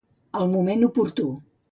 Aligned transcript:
Al 0.39 0.47
moment 0.53 0.85
oportú. 0.87 1.27